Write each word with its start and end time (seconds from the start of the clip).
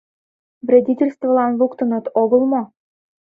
Вредительствылан 0.67 1.51
луктыныт 1.59 2.05
огыл 2.21 2.41
мо? 2.51 2.61